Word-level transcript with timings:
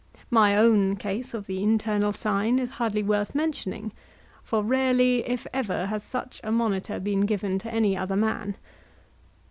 My 0.31 0.55
own 0.57 0.95
case 0.95 1.35
of 1.35 1.45
the 1.45 1.61
internal 1.61 2.11
sign 2.11 2.57
is 2.57 2.71
hardly 2.71 3.03
worth 3.03 3.35
mentioning, 3.35 3.91
for 4.43 4.63
rarely, 4.63 5.23
if 5.29 5.45
ever, 5.53 5.85
has 5.85 6.01
such 6.01 6.41
a 6.43 6.51
monitor 6.51 6.99
been 6.99 7.21
given 7.27 7.59
to 7.59 7.71
any 7.71 7.95
other 7.95 8.15
man. 8.15 8.57